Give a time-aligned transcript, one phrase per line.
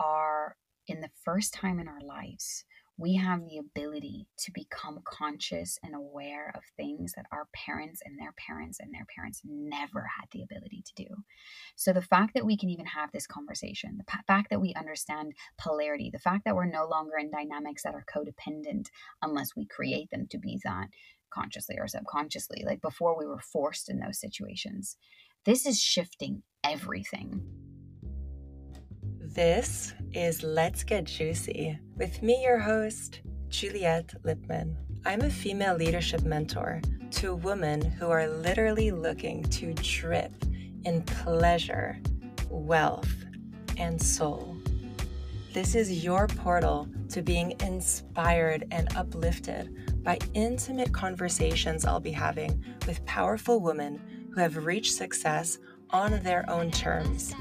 [0.00, 0.56] are
[0.86, 2.64] in the first time in our lives
[2.98, 8.18] we have the ability to become conscious and aware of things that our parents and
[8.18, 11.08] their parents and their parents never had the ability to do.
[11.74, 15.32] So, the fact that we can even have this conversation, the fact that we understand
[15.58, 18.86] polarity, the fact that we're no longer in dynamics that are codependent
[19.22, 20.88] unless we create them to be that
[21.32, 24.96] consciously or subconsciously, like before we were forced in those situations,
[25.44, 27.42] this is shifting everything.
[29.34, 34.76] This is Let's Get Juicy with me, your host, Juliet Lippman.
[35.06, 40.32] I'm a female leadership mentor to women who are literally looking to drip
[40.84, 41.98] in pleasure,
[42.50, 43.10] wealth,
[43.78, 44.54] and soul.
[45.54, 52.62] This is your portal to being inspired and uplifted by intimate conversations I'll be having
[52.86, 55.56] with powerful women who have reached success
[55.88, 57.34] on their own terms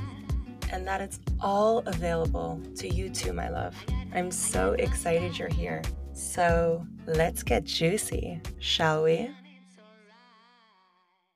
[0.71, 3.75] and that it's all available to you too, my love.
[4.13, 5.81] I'm so excited you're here.
[6.13, 9.30] So let's get juicy, shall we?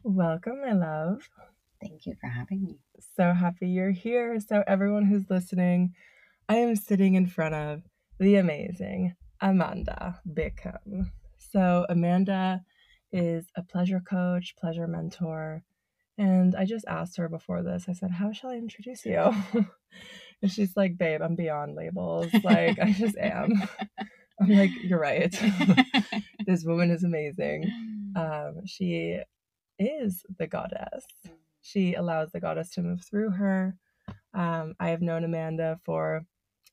[0.04, 1.30] Welcome, my love.
[1.82, 2.80] Thank you for having me.
[3.16, 4.40] So happy you're here.
[4.40, 5.94] So, everyone who's listening,
[6.48, 7.82] I am sitting in front of
[8.20, 11.12] the amazing Amanda Biccum.
[11.38, 12.62] So, Amanda
[13.12, 15.64] is a pleasure coach, pleasure mentor,
[16.18, 19.34] and I just asked her before this, I said, How shall I introduce you?
[20.42, 22.28] and she's like, Babe, I'm beyond labels.
[22.44, 23.64] Like, I just am.
[24.42, 25.34] I'm like, You're right.
[26.46, 27.70] this woman is amazing.
[28.16, 29.20] Um, she
[29.78, 31.06] is the goddess.
[31.62, 33.76] She allows the goddess to move through her.
[34.34, 36.26] Um, I have known Amanda for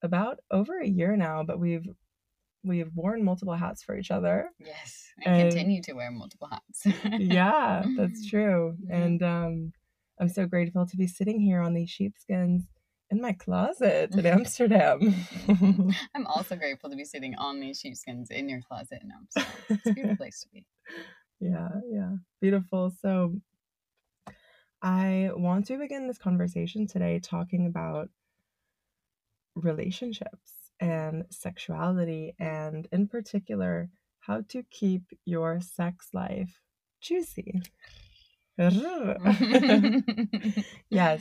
[0.02, 1.86] about over a year now, but we've
[2.64, 4.50] we've worn multiple hats for each other.
[4.58, 6.86] Yes, and, and continue to wear multiple hats.
[7.18, 8.77] yeah, that's true.
[8.91, 9.72] And um,
[10.18, 12.64] I'm so grateful to be sitting here on these sheepskins
[13.10, 15.14] in my closet in Amsterdam.
[16.14, 19.52] I'm also grateful to be sitting on these sheepskins in your closet in Amsterdam.
[19.68, 20.64] It's a beautiful place to be.
[21.40, 22.92] Yeah, yeah, beautiful.
[23.02, 23.40] So,
[24.80, 28.11] I want to begin this conversation today talking about
[29.55, 33.88] relationships and sexuality, and in particular,
[34.20, 36.60] how to keep your sex life
[37.00, 37.62] juicy.
[38.58, 38.74] yes,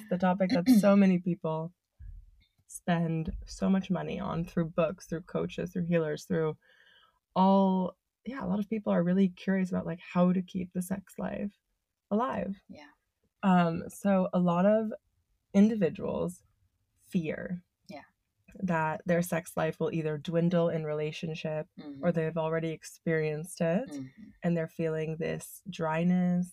[0.09, 1.71] the topic that so many people
[2.67, 6.57] spend so much money on through books, through coaches, through healers, through
[7.35, 7.95] all
[8.25, 11.13] yeah, a lot of people are really curious about like how to keep the sex
[11.17, 11.51] life
[12.09, 12.55] alive.
[12.67, 12.81] Yeah.
[13.43, 14.91] Um so a lot of
[15.53, 16.41] individuals
[17.09, 17.63] fear
[18.63, 22.03] that their sex life will either dwindle in relationship mm-hmm.
[22.03, 24.03] or they've already experienced it mm-hmm.
[24.43, 26.51] and they're feeling this dryness,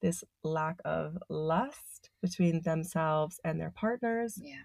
[0.00, 4.62] this lack of lust between themselves and their partners, yeah.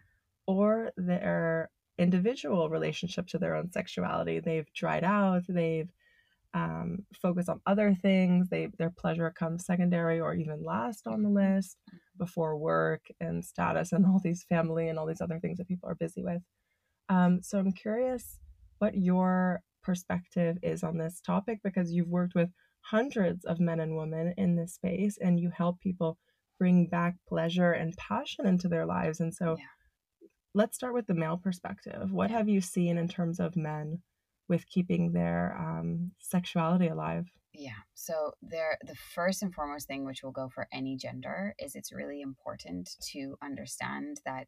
[0.47, 4.39] or their individual relationship to their own sexuality.
[4.39, 5.89] They've dried out, they've
[6.53, 11.29] um, focused on other things, they their pleasure comes secondary or even last on the
[11.29, 11.55] mm-hmm.
[11.55, 11.77] list
[12.17, 15.89] before work and status and all these family and all these other things that people
[15.89, 16.41] are busy with.
[17.09, 18.39] Um, so I'm curious
[18.79, 22.49] what your perspective is on this topic because you've worked with
[22.81, 26.17] hundreds of men and women in this space and you help people
[26.59, 29.19] bring back pleasure and passion into their lives.
[29.19, 30.27] And so yeah.
[30.53, 32.11] let's start with the male perspective.
[32.11, 34.01] What have you seen in terms of men
[34.49, 37.25] with keeping their um, sexuality alive?
[37.53, 37.71] Yeah.
[37.93, 41.93] So there the first and foremost thing which will go for any gender is it's
[41.93, 44.47] really important to understand that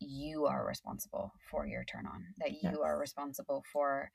[0.00, 2.76] you are responsible for your turn on, that you yes.
[2.82, 4.10] are responsible for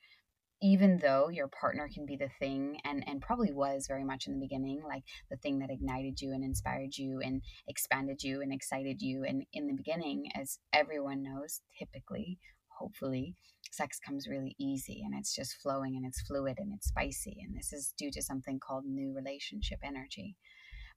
[0.62, 4.34] even though your partner can be the thing and and probably was very much in
[4.34, 8.54] the beginning like the thing that ignited you and inspired you and expanded you and
[8.54, 12.40] excited you and in the beginning as everyone knows typically
[12.80, 13.36] hopefully
[13.72, 17.56] sex comes really easy and it's just flowing and it's fluid and it's spicy and
[17.56, 20.38] this is due to something called new relationship energy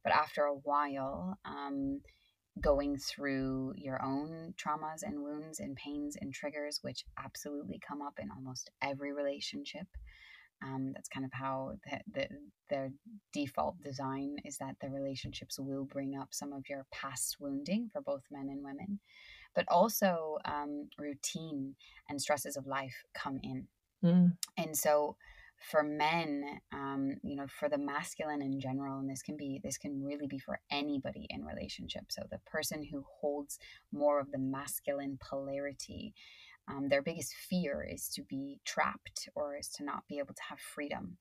[0.04, 2.00] but after a while um
[2.60, 8.18] going through your own traumas and wounds and pains and triggers, which absolutely come up
[8.21, 9.86] in almost every relationship.
[10.62, 12.28] Um, that's kind of how the, the,
[12.68, 12.92] the
[13.33, 18.00] default design is that the relationships will bring up some of your past wounding for
[18.00, 18.98] both men and women,
[19.54, 21.77] but also um, routine
[22.09, 23.68] and stresses of life come in.
[24.04, 24.36] Mm.
[24.56, 25.16] And so
[25.59, 29.78] for men um, you know for the masculine in general and this can be this
[29.78, 32.05] can really be for anybody in relationship.
[32.10, 33.59] So the person who holds
[33.93, 36.15] more of the masculine polarity
[36.69, 40.43] um, their biggest fear is to be trapped or is to not be able to
[40.49, 41.16] have freedom.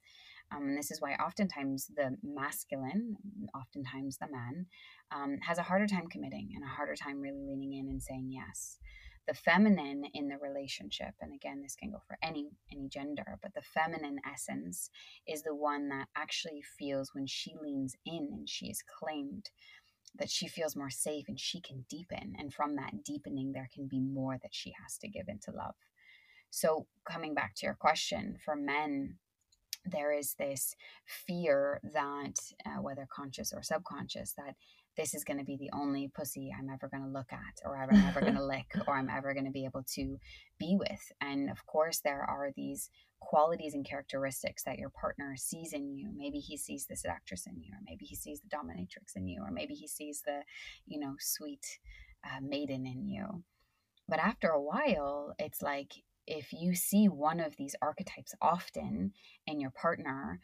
[0.52, 3.18] Um, and this is why oftentimes the masculine
[3.54, 4.66] oftentimes the man
[5.12, 8.30] um, has a harder time committing and a harder time really leaning in and saying
[8.30, 8.78] yes
[9.28, 13.54] the feminine in the relationship and again this can go for any any gender but
[13.54, 14.90] the feminine essence
[15.28, 19.50] is the one that actually feels when she leans in and she is claimed
[20.18, 23.88] that she feels more safe and she can deepen and from that deepening there can
[23.88, 25.76] be more that she has to give into love.
[26.50, 29.16] So coming back to your question for men
[29.86, 30.76] there is this
[31.06, 32.34] fear that
[32.66, 34.56] uh, whether conscious or subconscious that
[34.98, 37.78] this is going to be the only pussy I'm ever going to look at, or
[37.78, 40.18] I'm ever going to lick, or I'm ever going to be able to
[40.60, 41.12] be with.
[41.22, 42.90] And of course, there are these
[43.20, 46.12] qualities and characteristics that your partner sees in you.
[46.16, 49.42] Maybe he sees the seductress in you, or maybe he sees the dominatrix in you,
[49.42, 50.42] or maybe he sees the,
[50.86, 51.80] you know, sweet
[52.26, 53.44] uh, maiden in you.
[54.08, 55.94] But after a while, it's like
[56.26, 59.14] if you see one of these archetypes often
[59.46, 60.40] in your partner,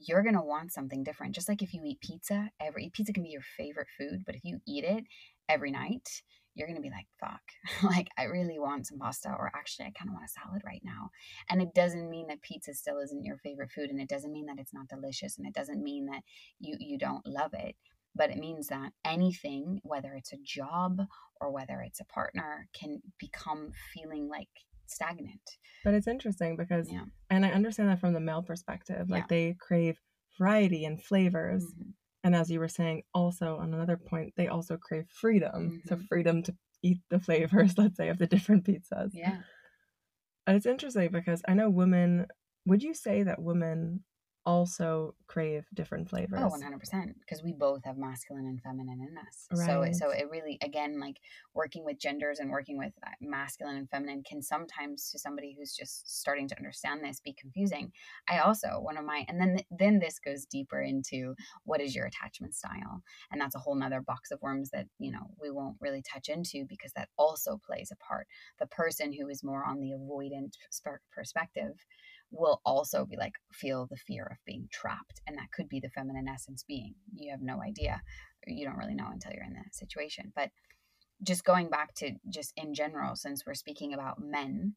[0.00, 1.34] you're going to want something different.
[1.34, 4.44] Just like if you eat pizza, every pizza can be your favorite food, but if
[4.44, 5.04] you eat it
[5.48, 6.22] every night,
[6.54, 7.42] you're going to be like, fuck,
[7.82, 10.80] like I really want some pasta, or actually, I kind of want a salad right
[10.82, 11.10] now.
[11.50, 14.46] And it doesn't mean that pizza still isn't your favorite food, and it doesn't mean
[14.46, 16.22] that it's not delicious, and it doesn't mean that
[16.58, 17.76] you, you don't love it.
[18.14, 21.02] But it means that anything, whether it's a job
[21.38, 24.48] or whether it's a partner, can become feeling like
[24.90, 25.40] stagnant.
[25.84, 27.04] But it's interesting because, yeah.
[27.30, 29.26] and I understand that from the male perspective, like yeah.
[29.28, 29.98] they crave
[30.38, 31.64] variety and flavors.
[31.64, 31.90] Mm-hmm.
[32.24, 35.52] And as you were saying, also on another point, they also crave freedom.
[35.54, 35.88] Mm-hmm.
[35.88, 39.10] So, freedom to eat the flavors, let's say, of the different pizzas.
[39.12, 39.38] Yeah.
[40.46, 42.26] And it's interesting because I know women,
[42.66, 44.04] would you say that women
[44.46, 46.40] also crave different flavors.
[46.40, 47.14] Oh, 100%.
[47.18, 49.46] Because we both have masculine and feminine in us.
[49.52, 49.94] Right.
[49.94, 51.16] So, so it really, again, like
[51.52, 55.74] working with genders and working with uh, masculine and feminine can sometimes, to somebody who's
[55.74, 57.90] just starting to understand this, be confusing.
[58.28, 61.34] I also, one of my, and then, then this goes deeper into
[61.64, 63.02] what is your attachment style?
[63.32, 66.28] And that's a whole nother box of worms that, you know, we won't really touch
[66.28, 68.28] into because that also plays a part.
[68.60, 70.52] The person who is more on the avoidant
[71.12, 71.84] perspective
[72.30, 75.90] will also be like feel the fear of being trapped and that could be the
[75.90, 76.94] feminine essence being.
[77.14, 78.02] You have no idea.
[78.46, 80.32] You don't really know until you're in the situation.
[80.34, 80.50] But
[81.22, 84.74] just going back to just in general since we're speaking about men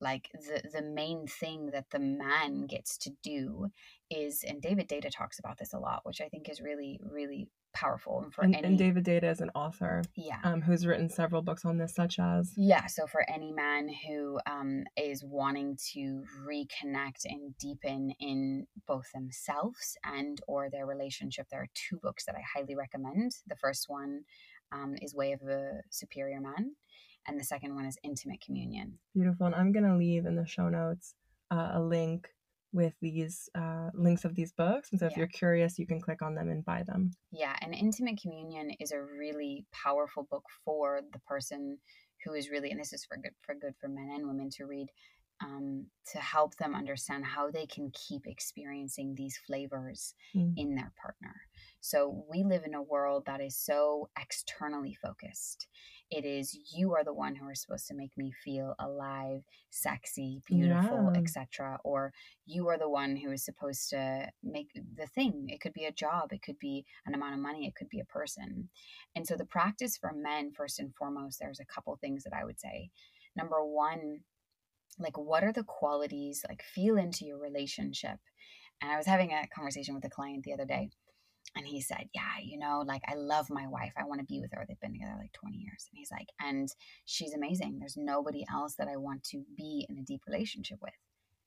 [0.00, 3.66] like the the main thing that the man gets to do
[4.10, 7.48] is and David Deida talks about this a lot which i think is really really
[7.78, 10.38] powerful and for and, any and David Deida is an author yeah.
[10.42, 14.40] um, who's written several books on this such as yeah so for any man who
[14.46, 21.60] um, is wanting to reconnect and deepen in both themselves and or their relationship there
[21.60, 23.32] are two books that i highly recommend.
[23.46, 24.22] The first one
[24.72, 26.74] um, is way of a superior man
[27.28, 28.98] and the second one is intimate communion.
[29.14, 31.14] Beautiful and i'm going to leave in the show notes
[31.52, 32.28] uh, a link
[32.72, 34.90] with these uh, links of these books.
[34.90, 35.18] And so if yeah.
[35.18, 37.12] you're curious, you can click on them and buy them.
[37.32, 41.78] Yeah, and Intimate Communion is a really powerful book for the person
[42.24, 44.66] who is really, and this is for good for good for men and women to
[44.66, 44.88] read,
[45.42, 50.52] um, to help them understand how they can keep experiencing these flavors mm.
[50.56, 51.34] in their partner.
[51.80, 55.68] So we live in a world that is so externally focused
[56.10, 60.40] it is you are the one who are supposed to make me feel alive sexy
[60.46, 61.20] beautiful yeah.
[61.20, 62.12] etc or
[62.46, 65.46] you are the one who is supposed to make the thing.
[65.48, 68.00] It could be a job it could be an amount of money it could be
[68.00, 68.70] a person.
[69.14, 72.44] And so the practice for men first and foremost there's a couple things that i
[72.44, 72.90] would say.
[73.36, 74.20] Number one
[74.98, 78.18] like what are the qualities like feel into your relationship?
[78.80, 80.90] And i was having a conversation with a client the other day
[81.58, 83.92] and he said, Yeah, you know, like I love my wife.
[83.96, 84.64] I want to be with her.
[84.66, 85.88] They've been together like 20 years.
[85.90, 86.68] And he's like, And
[87.04, 87.78] she's amazing.
[87.78, 90.94] There's nobody else that I want to be in a deep relationship with.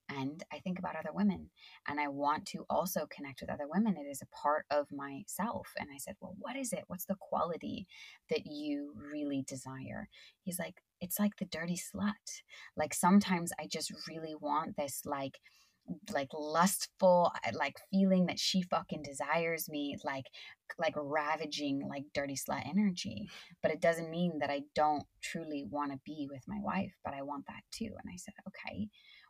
[0.09, 1.49] And I think about other women
[1.87, 3.95] and I want to also connect with other women.
[3.95, 5.69] It is a part of myself.
[5.79, 6.83] And I said, Well, what is it?
[6.87, 7.87] What's the quality
[8.29, 10.09] that you really desire?
[10.43, 12.41] He's like, It's like the dirty slut.
[12.75, 15.39] Like sometimes I just really want this, like,
[16.13, 20.25] like lustful like feeling that she fucking desires me like
[20.77, 23.29] like ravaging like dirty slut energy.
[23.61, 27.13] But it doesn't mean that i don't truly want to be with my wife but
[27.13, 27.89] i want that too.
[28.01, 28.87] And i said okay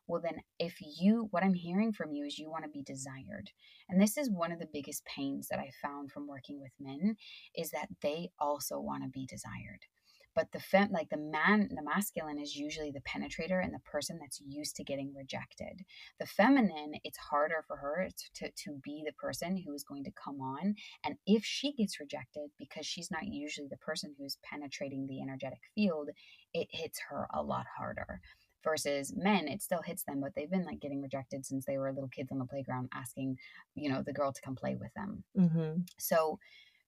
[0.07, 3.49] well then if you what i'm hearing from you is you want to be desired.
[3.89, 7.15] And this is one of the biggest pains that i found from working with men
[7.55, 9.85] is that they also want to be desired
[10.35, 14.17] but the fem like the man the masculine is usually the penetrator and the person
[14.19, 15.83] that's used to getting rejected.
[16.19, 20.11] The feminine it's harder for her to, to be the person who is going to
[20.11, 25.07] come on and if she gets rejected because she's not usually the person who's penetrating
[25.07, 26.09] the energetic field
[26.53, 28.21] it hits her a lot harder.
[28.63, 31.91] Versus men it still hits them but they've been like getting rejected since they were
[31.91, 33.35] little kids on the playground asking
[33.73, 35.23] you know the girl to come play with them.
[35.37, 35.81] Mm-hmm.
[35.97, 36.37] so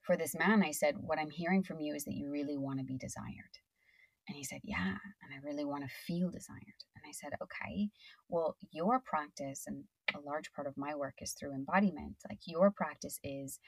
[0.03, 2.79] for this man, I said, What I'm hearing from you is that you really want
[2.79, 3.57] to be desired.
[4.27, 4.97] And he said, Yeah.
[5.21, 6.83] And I really want to feel desired.
[6.95, 7.89] And I said, Okay,
[8.29, 9.83] well, your practice, and
[10.15, 13.59] a large part of my work is through embodiment, like your practice is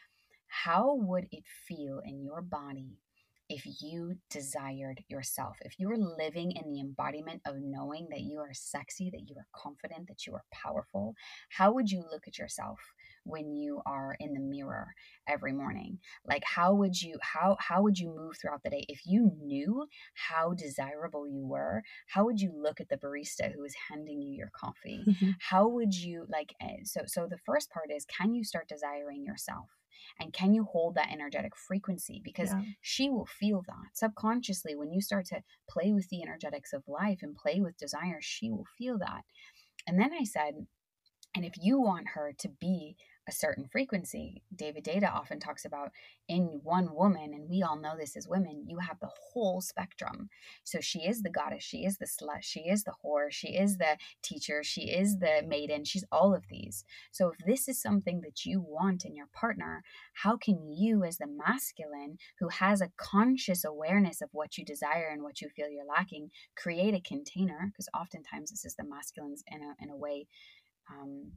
[0.48, 3.00] how would it feel in your body
[3.48, 8.40] if you desired yourself, if you were living in the embodiment of knowing that you
[8.40, 11.14] are sexy, that you are confident, that you are powerful,
[11.50, 12.80] how would you look at yourself
[13.26, 14.88] when you are in the mirror
[15.28, 16.00] every morning?
[16.26, 19.86] Like how would you how how would you move throughout the day if you knew
[20.14, 21.84] how desirable you were?
[22.08, 25.04] How would you look at the barista who is handing you your coffee?
[25.40, 29.26] how would you like eh, so so the first part is can you start desiring
[29.26, 29.70] yourself?
[30.20, 32.62] and can you hold that energetic frequency because yeah.
[32.82, 37.20] she will feel that subconsciously when you start to play with the energetics of life
[37.22, 39.24] and play with desire she will feel that
[39.88, 40.54] and then i said
[41.36, 42.96] and if you want her to be
[43.28, 44.44] a certain frequency.
[44.56, 45.92] David Deida often talks about
[46.28, 50.30] in one woman, and we all know this as women, you have the whole spectrum.
[50.64, 53.78] So she is the goddess, she is the slut, she is the whore, she is
[53.78, 56.86] the teacher, she is the maiden, she's all of these.
[57.12, 61.18] So if this is something that you want in your partner, how can you, as
[61.18, 65.70] the masculine who has a conscious awareness of what you desire and what you feel
[65.70, 67.72] you're lacking, create a container?
[67.72, 70.28] Because oftentimes this is the masculines in a, in a way.
[70.92, 71.32] Um,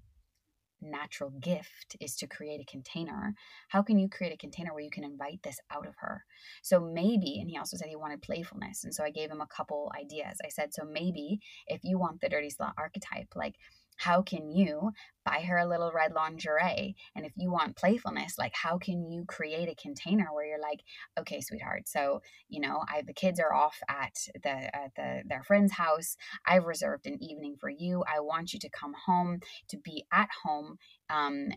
[0.80, 3.34] natural gift is to create a container,
[3.68, 6.24] how can you create a container where you can invite this out of her?
[6.62, 8.84] So maybe, and he also said he wanted playfulness.
[8.84, 10.38] And so I gave him a couple ideas.
[10.44, 13.56] I said, so maybe if you want the dirty slut archetype, like
[13.98, 14.92] how can you
[15.24, 16.96] buy her a little red lingerie?
[17.14, 20.80] And if you want playfulness like how can you create a container where you're like
[21.18, 25.42] okay sweetheart so you know i the kids are off at the at the their
[25.42, 26.16] friend's house.
[26.46, 28.04] I've reserved an evening for you.
[28.06, 30.78] I want you to come home to be at home
[31.10, 31.48] um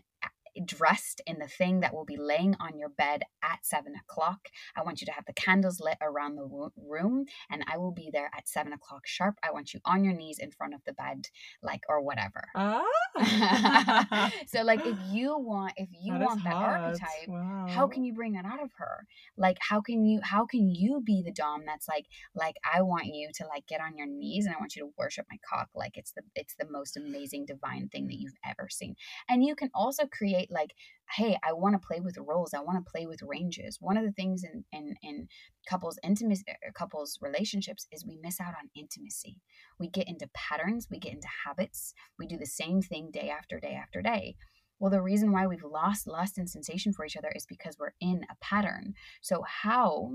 [0.64, 4.48] dressed in the thing that will be laying on your bed at seven o'clock.
[4.76, 8.10] I want you to have the candles lit around the room, and I will be
[8.12, 9.36] there at seven o'clock sharp.
[9.42, 11.26] I want you on your knees in front of the bed,
[11.62, 12.44] like or whatever.
[12.54, 12.82] Ah.
[14.46, 16.80] so, like, if you want, if you that want that hot.
[16.80, 17.66] archetype, wow.
[17.68, 19.06] how can you bring that out of her?
[19.36, 23.06] Like, how can you, how can you be the dom that's like, like, I want
[23.06, 25.68] you to like get on your knees and I want you to worship my cock,
[25.74, 28.94] like it's the, it's the most amazing divine thing that you've ever seen.
[29.28, 30.62] And you can also create right?
[30.62, 30.74] Like,
[31.16, 32.54] hey, I want to play with roles.
[32.54, 33.78] I want to play with ranges.
[33.80, 35.28] One of the things in in in
[35.68, 39.40] couples intimacy uh, couples relationships is we miss out on intimacy.
[39.78, 41.94] We get into patterns, we get into habits.
[42.18, 44.36] We do the same thing day after day after day.
[44.78, 47.94] Well, the reason why we've lost lust and sensation for each other is because we're
[48.00, 48.94] in a pattern.
[49.20, 50.14] So how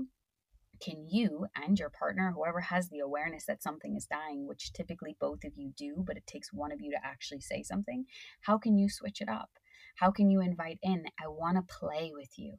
[0.80, 5.16] can you and your partner, whoever has the awareness that something is dying, which typically
[5.18, 8.04] both of you do, but it takes one of you to actually say something,
[8.42, 9.50] how can you switch it up?
[9.98, 11.04] How can you invite in?
[11.20, 12.54] I want to play with you.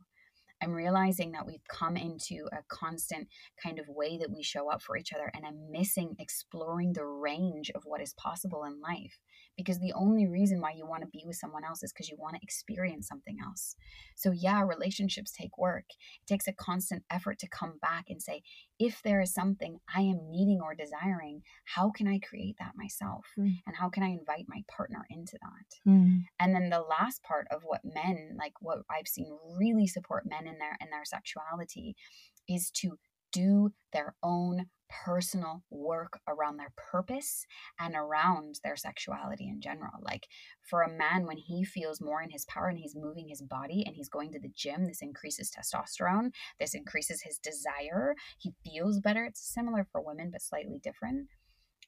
[0.61, 3.29] I'm realizing that we've come into a constant
[3.63, 7.05] kind of way that we show up for each other, and I'm missing exploring the
[7.05, 9.17] range of what is possible in life
[9.55, 12.17] because the only reason why you want to be with someone else is because you
[12.19, 13.77] want to experience something else.
[14.15, 15.85] So, yeah, relationships take work.
[15.89, 18.41] It takes a constant effort to come back and say,
[18.79, 23.25] if there is something I am needing or desiring, how can I create that myself?
[23.37, 23.57] Mm.
[23.67, 25.91] And how can I invite my partner into that?
[25.91, 26.23] Mm.
[26.39, 30.47] And then the last part of what men, like what I've seen really support men
[30.47, 31.95] in their in their sexuality
[32.47, 32.97] is to
[33.31, 37.45] do their own personal work around their purpose
[37.79, 39.91] and around their sexuality in general.
[40.01, 40.27] Like
[40.67, 43.83] for a man, when he feels more in his power and he's moving his body
[43.85, 48.15] and he's going to the gym, this increases testosterone, this increases his desire.
[48.39, 49.25] He feels better.
[49.25, 51.27] It's similar for women, but slightly different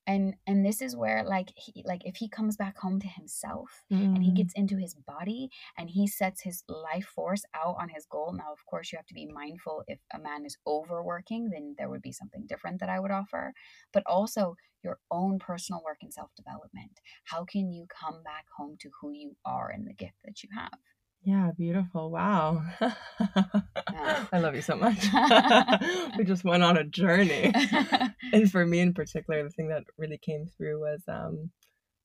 [0.07, 3.83] and and this is where like he like if he comes back home to himself
[3.91, 4.15] mm.
[4.15, 4.35] and he mm.
[4.35, 8.51] gets into his body and he sets his life force out on his goal now
[8.51, 12.01] of course you have to be mindful if a man is overworking then there would
[12.01, 13.53] be something different that i would offer
[13.93, 18.75] but also your own personal work and self development how can you come back home
[18.79, 20.79] to who you are and the gift that you have
[21.23, 22.09] yeah, beautiful.
[22.09, 22.63] Wow.
[22.81, 22.93] Yeah.
[24.33, 25.05] I love you so much.
[26.17, 27.53] we just went on a journey.
[28.33, 31.51] and for me in particular, the thing that really came through was um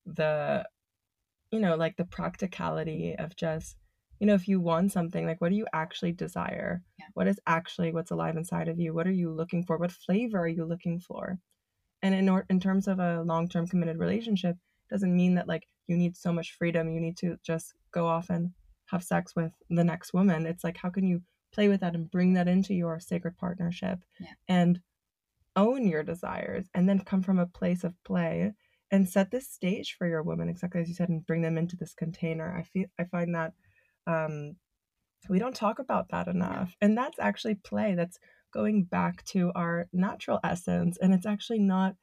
[0.05, 0.67] the
[1.51, 3.77] you know, like the practicality of just
[4.21, 6.83] you know, if you want something, like what do you actually desire?
[6.99, 7.07] Yeah.
[7.15, 8.95] What is actually what's alive inside of you?
[8.95, 9.77] What are you looking for?
[9.79, 11.39] What flavor are you looking for?
[12.03, 14.57] And in or- in terms of a long-term committed relationship,
[14.91, 18.31] doesn't mean that like you need so much freedom, you need to just go off
[18.31, 18.53] and
[18.87, 20.47] have sex with the next woman.
[20.47, 24.01] It's like, how can you play with that and bring that into your sacred partnership
[24.21, 24.33] yeah.
[24.49, 24.81] and
[25.55, 28.53] own your desires and then come from a place of play
[28.91, 31.77] and set this stage for your woman, exactly as you said, and bring them into
[31.77, 32.57] this container.
[32.57, 33.53] I feel I find that
[34.07, 34.57] um,
[35.29, 36.87] we don't talk about that enough, yeah.
[36.87, 37.95] and that's actually play.
[37.97, 38.19] That's
[38.53, 40.97] going back to our natural essence.
[41.01, 41.95] And it's actually not,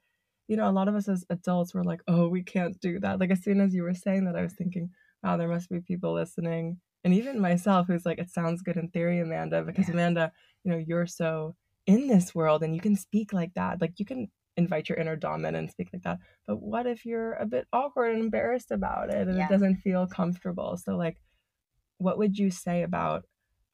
[0.47, 3.19] you know, a lot of us as adults were like, oh, we can't do that.
[3.19, 4.89] Like, as soon as you were saying that, I was thinking,
[5.23, 6.79] wow, there must be people listening.
[7.03, 9.93] And even myself, who's like, it sounds good in theory, Amanda, because yeah.
[9.93, 10.31] Amanda,
[10.63, 13.81] you know, you're so in this world and you can speak like that.
[13.81, 16.19] Like, you can invite your inner dominant and speak like that.
[16.47, 19.45] But what if you're a bit awkward and embarrassed about it and yeah.
[19.45, 20.77] it doesn't feel comfortable?
[20.77, 21.17] So, like,
[21.97, 23.25] what would you say about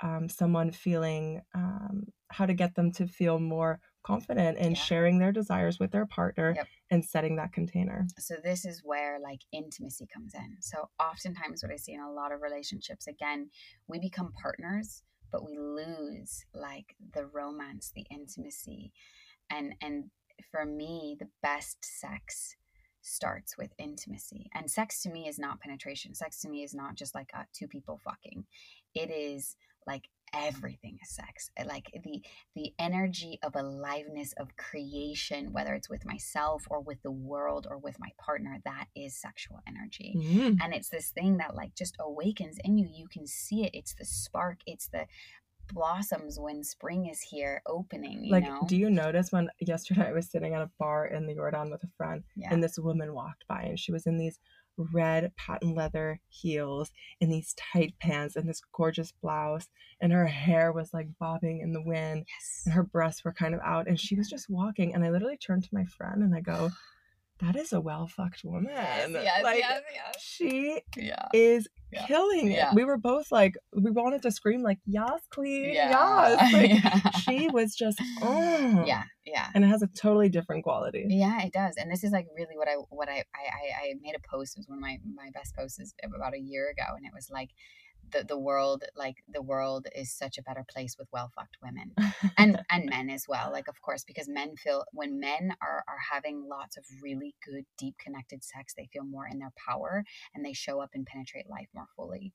[0.01, 4.77] um, someone feeling um, how to get them to feel more confident in yeah.
[4.77, 6.67] sharing their desires with their partner yep.
[6.89, 8.07] and setting that container.
[8.17, 10.57] So this is where like intimacy comes in.
[10.61, 13.49] So oftentimes what I see in a lot of relationships again,
[13.87, 18.91] we become partners but we lose like the romance, the intimacy.
[19.49, 20.05] And and
[20.51, 22.55] for me the best sex
[23.01, 24.49] starts with intimacy.
[24.53, 26.15] And sex to me is not penetration.
[26.15, 28.45] Sex to me is not just like uh, two people fucking.
[28.93, 29.55] It is
[29.87, 32.21] like everything is sex eh, like the
[32.55, 37.77] the energy of aliveness of creation whether it's with myself or with the world or
[37.77, 40.53] with my partner that is sexual energy mm-hmm.
[40.61, 43.93] and it's this thing that like just awakens in you you can see it it's
[43.95, 45.05] the spark it's the
[45.73, 48.65] blossoms when spring is here opening like know?
[48.67, 51.83] do you notice when yesterday i was sitting at a bar in the Jordaan with
[51.83, 52.47] a friend yeah.
[52.51, 54.39] and this woman walked by and she was in these
[54.93, 59.67] red patent leather heels and these tight pants and this gorgeous blouse
[60.01, 62.63] and her hair was like bobbing in the wind yes.
[62.65, 65.37] and her breasts were kind of out and she was just walking and i literally
[65.37, 66.69] turned to my friend and i go
[67.39, 68.69] that is a well fucked woman.
[68.69, 70.21] Yes, yes, like, yes, yes.
[70.21, 71.27] She yeah.
[71.33, 72.05] is yeah.
[72.05, 72.55] killing it.
[72.55, 72.73] Yeah.
[72.73, 75.89] We were both like, we wanted to scream like, "Yas, queen, yeah.
[75.89, 77.11] yes!" Like, yeah.
[77.19, 78.83] She was just, oh.
[78.85, 79.47] yeah, yeah.
[79.55, 81.05] And it has a totally different quality.
[81.07, 81.75] Yeah, it does.
[81.77, 84.57] And this is like really what I what I I I made a post.
[84.57, 87.29] It was one of my my best posts about a year ago, and it was
[87.31, 87.49] like
[88.11, 91.93] the, the world like the world is such a better place with well fucked women
[92.37, 95.99] and and men as well like of course because men feel when men are are
[96.11, 100.45] having lots of really good deep connected sex they feel more in their power and
[100.45, 102.33] they show up and penetrate life more fully.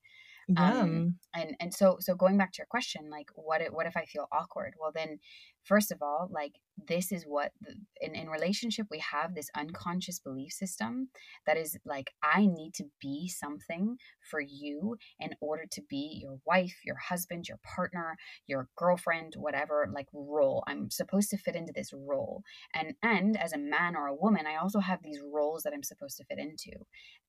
[0.49, 0.81] Yeah.
[0.81, 3.97] Um, and and so so going back to your question like what if, what if
[3.97, 4.75] i feel awkward?
[4.79, 5.19] Well then
[5.65, 6.53] first of all like
[6.89, 11.09] this is what the, in, in relationship we have this unconscious belief system
[11.47, 13.97] that is like i need to be something
[14.31, 19.89] for you in order to be your wife your husband your partner your girlfriend whatever
[19.93, 20.65] like role.
[20.67, 22.43] I'm supposed to fit into this role.
[22.75, 25.83] And and as a man or a woman i also have these roles that i'm
[25.83, 26.73] supposed to fit into.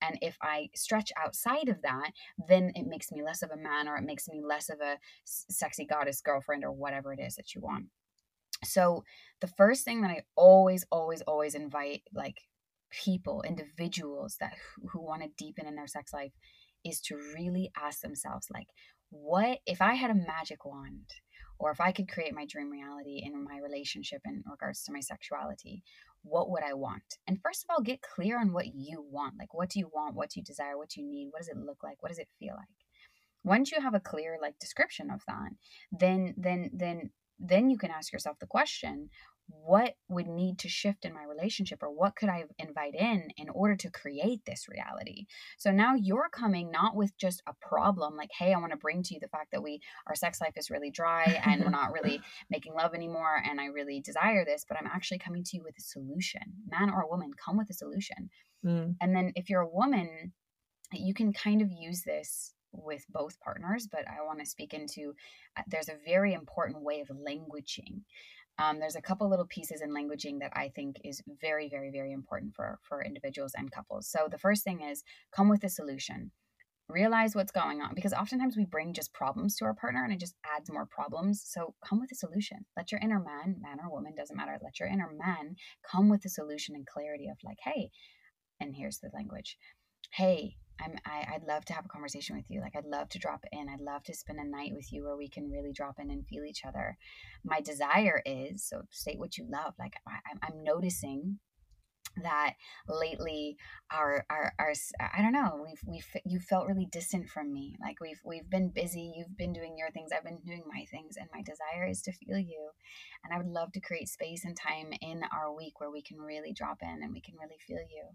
[0.01, 2.11] And if i stretch outside of that
[2.47, 4.97] then it makes me less of a man or it makes me less of a
[5.25, 7.85] sexy goddess girlfriend or whatever it is that you want
[8.65, 9.03] so
[9.41, 12.37] the first thing that I always, always, always invite like
[12.91, 16.31] people, individuals that who, who want to deepen in their sex life
[16.83, 18.67] is to really ask themselves like,
[19.09, 21.09] what if I had a magic wand
[21.57, 24.99] or if I could create my dream reality in my relationship in regards to my
[24.99, 25.83] sexuality,
[26.23, 27.03] what would I want?
[27.27, 29.35] And first of all, get clear on what you want.
[29.39, 30.15] Like, what do you want?
[30.15, 30.77] What do you desire?
[30.77, 31.29] What do you need?
[31.31, 32.01] What does it look like?
[32.01, 32.67] What does it feel like?
[33.43, 35.51] Once you have a clear like description of that,
[35.91, 39.09] then then then then you can ask yourself the question
[39.47, 43.49] what would need to shift in my relationship or what could i invite in in
[43.49, 45.25] order to create this reality?
[45.57, 49.03] So now you're coming not with just a problem like hey i want to bring
[49.03, 51.91] to you the fact that we our sex life is really dry and we're not
[51.91, 55.63] really making love anymore and i really desire this but i'm actually coming to you
[55.63, 56.41] with a solution.
[56.67, 58.29] Man or woman come with a solution.
[58.65, 58.95] Mm.
[58.99, 60.33] and then if you're a woman
[60.91, 65.13] you can kind of use this with both partners, but I want to speak into
[65.57, 68.01] uh, there's a very important way of languaging.
[68.57, 72.11] Um, there's a couple little pieces in languaging that I think is very, very, very
[72.11, 74.09] important for for individuals and couples.
[74.09, 76.31] So the first thing is come with a solution.
[76.87, 80.19] Realize what's going on because oftentimes we bring just problems to our partner and it
[80.19, 81.43] just adds more problems.
[81.43, 82.65] So come with a solution.
[82.77, 84.57] Let your inner man, man or woman, doesn't matter.
[84.63, 85.55] Let your inner man
[85.89, 87.89] come with a solution and clarity of like, hey,
[88.59, 89.57] and here's the language.
[90.11, 92.61] Hey, I'm I, I'd love to have a conversation with you.
[92.61, 93.69] Like I'd love to drop in.
[93.69, 96.25] I'd love to spend a night with you where we can really drop in and
[96.27, 96.97] feel each other.
[97.43, 99.73] My desire is so state what you love.
[99.79, 101.39] Like I, I'm noticing
[102.23, 102.53] that
[102.87, 103.57] lately
[103.91, 107.99] our, our our I don't know we've we've you felt really distant from me like
[107.99, 111.27] we've we've been busy you've been doing your things I've been doing my things and
[111.33, 112.69] my desire is to feel you
[113.23, 116.17] and I would love to create space and time in our week where we can
[116.17, 118.05] really drop in and we can really feel you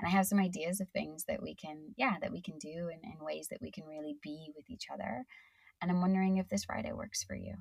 [0.00, 2.88] and I have some ideas of things that we can, yeah, that we can do
[2.92, 5.24] and, and ways that we can really be with each other.
[5.82, 7.54] And I'm wondering if this Friday works for you.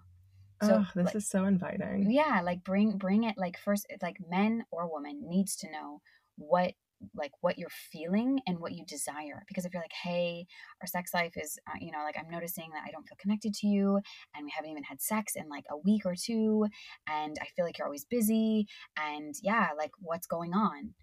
[0.63, 2.11] So, oh, this like, is so inviting.
[2.11, 6.01] Yeah, like bring bring it like first like men or woman needs to know
[6.37, 6.73] what
[7.15, 10.45] like what you're feeling and what you desire because if you're like hey
[10.81, 13.53] our sex life is uh, you know like i'm noticing that i don't feel connected
[13.53, 14.01] to you
[14.35, 16.65] and we haven't even had sex in like a week or two
[17.07, 20.93] and i feel like you're always busy and yeah like what's going on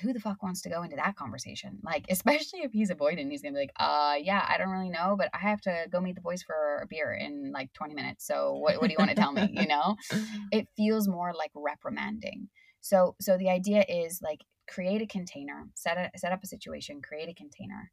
[0.00, 1.78] who the fuck wants to go into that conversation?
[1.82, 5.16] Like, especially if he's avoiding, he's gonna be like, uh, yeah, I don't really know,
[5.18, 8.26] but I have to go meet the boys for a beer in like 20 minutes.
[8.26, 9.48] So what, what do you want to tell me?
[9.52, 9.96] You know,
[10.52, 12.48] it feels more like reprimanding.
[12.80, 17.02] So, so the idea is like create a container, set a, set up a situation,
[17.02, 17.90] create a container,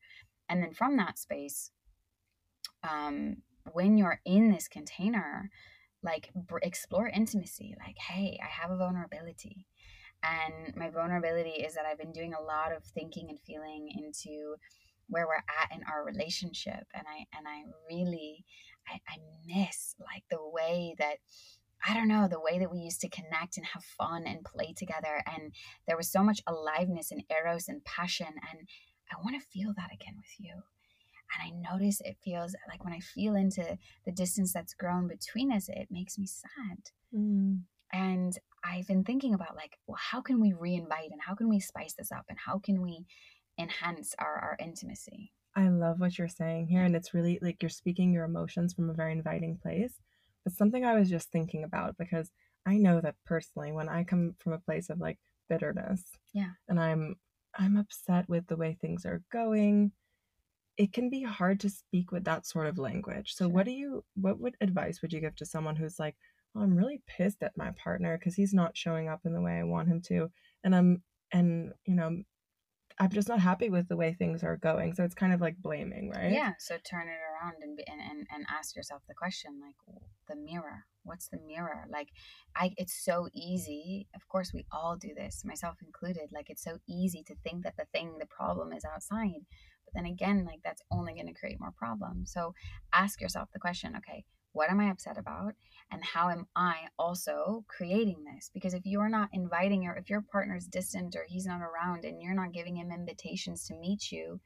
[0.49, 1.71] and then from that space,
[2.83, 3.37] um,
[3.71, 5.49] when you're in this container,
[6.03, 7.75] like br- explore intimacy.
[7.79, 9.65] Like, hey, I have a vulnerability
[10.25, 14.55] and my vulnerability is that I've been doing a lot of thinking and feeling into
[15.07, 16.87] where we're at in our relationship.
[16.93, 18.45] And I and I really
[18.87, 21.17] I, I miss like the way that
[21.87, 24.73] I don't know, the way that we used to connect and have fun and play
[24.75, 25.21] together.
[25.27, 25.53] And
[25.87, 28.27] there was so much aliveness and eros and passion.
[28.27, 28.67] And
[29.11, 30.53] I want to feel that again with you.
[30.53, 35.51] And I notice it feels like when I feel into the distance that's grown between
[35.51, 36.77] us, it makes me sad.
[37.13, 37.61] Mm.
[37.91, 41.59] And I've been thinking about like, well, how can we reinvite and how can we
[41.59, 43.05] spice this up and how can we
[43.59, 45.31] enhance our, our intimacy?
[45.55, 46.81] I love what you're saying here.
[46.81, 46.87] Mm.
[46.87, 49.93] And it's really like you're speaking your emotions from a very inviting place.
[50.43, 52.31] But something I was just thinking about because
[52.65, 55.17] I know that personally, when I come from a place of like
[55.49, 57.15] bitterness, yeah, and I'm
[57.57, 59.91] I'm upset with the way things are going,
[60.77, 63.33] it can be hard to speak with that sort of language.
[63.33, 63.53] So, sure.
[63.53, 66.15] what do you, what would advice would you give to someone who's like,
[66.61, 69.63] I'm really pissed at my partner because he's not showing up in the way I
[69.63, 70.29] want him to.
[70.63, 72.23] And I'm, and, you know,
[72.97, 74.93] I'm just not happy with the way things are going.
[74.93, 76.31] So it's kind of like blaming, right?
[76.31, 76.53] Yeah.
[76.59, 79.75] So turn it around and, and, and, and ask yourself the question like,
[80.29, 80.85] the mirror.
[81.03, 81.85] What's the mirror?
[81.91, 82.07] Like,
[82.55, 84.07] I, it's so easy.
[84.15, 86.29] Of course, we all do this, myself included.
[86.33, 89.45] Like, it's so easy to think that the thing, the problem is outside.
[89.85, 92.31] But then again, like, that's only going to create more problems.
[92.31, 92.53] So
[92.93, 94.23] ask yourself the question okay,
[94.55, 95.53] what am I upset about?
[95.91, 98.49] And how am I also creating this?
[98.53, 102.21] Because if you're not inviting or if your partner's distant or he's not around and
[102.21, 104.39] you're not giving him invitations to meet you,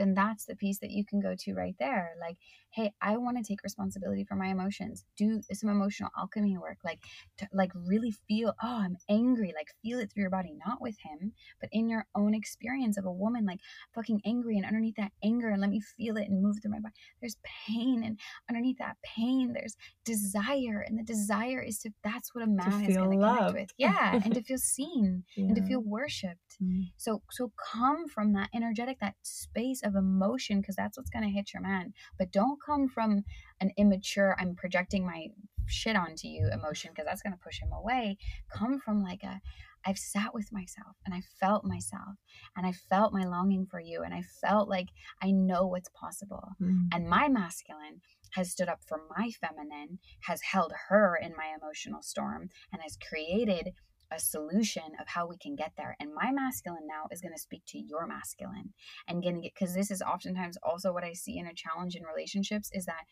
[0.00, 2.14] then that's the piece that you can go to right there.
[2.18, 2.38] Like,
[2.70, 5.04] hey, I want to take responsibility for my emotions.
[5.16, 6.78] Do some emotional alchemy work.
[6.84, 7.00] Like,
[7.38, 9.52] to, like really feel, oh, I'm angry.
[9.54, 13.04] Like, feel it through your body, not with him, but in your own experience of
[13.04, 13.60] a woman, like
[13.94, 16.80] fucking angry, and underneath that anger, and let me feel it and move through my
[16.80, 16.94] body.
[17.20, 21.90] There's pain, and underneath that pain, there's desire, and the desire is to.
[22.02, 23.70] That's what a man is going to connect with.
[23.78, 25.46] Yeah, and to feel seen yeah.
[25.46, 26.56] and to feel worshipped.
[26.62, 26.90] Mm.
[26.96, 31.24] So, so come from that energetic, that space of of emotion because that's what's going
[31.24, 31.92] to hit your man.
[32.18, 33.24] But don't come from
[33.60, 35.26] an immature, I'm projecting my
[35.66, 38.16] shit onto you emotion because that's going to push him away.
[38.52, 39.40] Come from like a,
[39.84, 42.16] I've sat with myself and I felt myself
[42.56, 44.88] and I felt my longing for you and I felt like
[45.22, 46.48] I know what's possible.
[46.60, 46.88] Mm.
[46.92, 48.00] And my masculine
[48.32, 52.96] has stood up for my feminine, has held her in my emotional storm, and has
[52.96, 53.72] created
[54.12, 55.96] a solution of how we can get there.
[56.00, 58.72] And my masculine now is going to speak to your masculine
[59.06, 61.94] and going to get, because this is oftentimes also what I see in a challenge
[61.96, 63.04] in relationships is that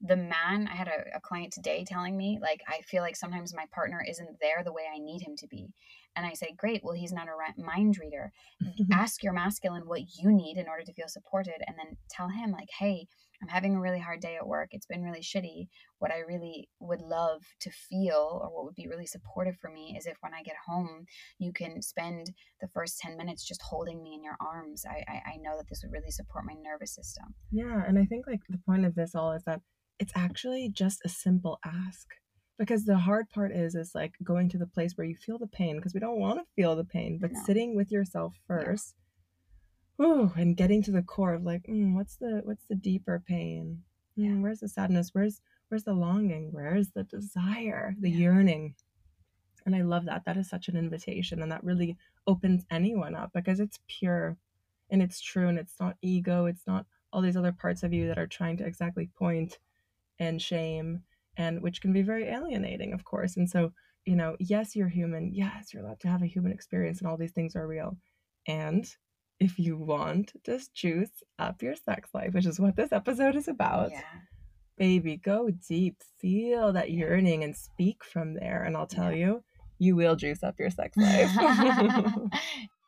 [0.00, 3.54] the man, I had a, a client today telling me, like, I feel like sometimes
[3.54, 5.72] my partner isn't there the way I need him to be.
[6.16, 8.32] And I say, great, well, he's not a mind reader.
[8.62, 8.92] Mm-hmm.
[8.92, 12.52] Ask your masculine what you need in order to feel supported, and then tell him,
[12.52, 13.06] like, hey,
[13.42, 14.68] I'm having a really hard day at work.
[14.70, 15.68] It's been really shitty.
[15.98, 19.94] What I really would love to feel, or what would be really supportive for me,
[19.98, 21.04] is if when I get home,
[21.38, 24.84] you can spend the first 10 minutes just holding me in your arms.
[24.88, 27.34] I, I, I know that this would really support my nervous system.
[27.50, 27.82] Yeah.
[27.86, 29.60] And I think, like, the point of this all is that
[29.98, 32.06] it's actually just a simple ask
[32.58, 35.46] because the hard part is is like going to the place where you feel the
[35.46, 37.40] pain because we don't want to feel the pain but no.
[37.44, 38.94] sitting with yourself first
[40.00, 43.82] Ooh, and getting to the core of like, mm, what's the what's the deeper pain?
[44.18, 45.10] Mm, where's the sadness?
[45.12, 46.48] Where's where's the longing?
[46.52, 47.94] Where's the desire?
[48.00, 48.18] The yeah.
[48.18, 48.74] yearning?
[49.66, 50.24] And I love that.
[50.26, 54.36] That is such an invitation, and that really opens anyone up because it's pure,
[54.90, 56.46] and it's true, and it's not ego.
[56.46, 59.58] It's not all these other parts of you that are trying to exactly point
[60.18, 61.02] and shame,
[61.36, 63.36] and which can be very alienating, of course.
[63.36, 63.72] And so,
[64.04, 65.32] you know, yes, you're human.
[65.32, 67.96] Yes, you're allowed to have a human experience, and all these things are real.
[68.46, 68.86] And
[69.40, 73.48] if you want, just juice up your sex life, which is what this episode is
[73.48, 73.90] about.
[73.90, 74.02] Yeah.
[74.76, 78.64] Baby, go deep, feel that yearning and speak from there.
[78.64, 79.26] And I'll tell yeah.
[79.26, 79.44] you,
[79.78, 81.30] you will juice up your sex life.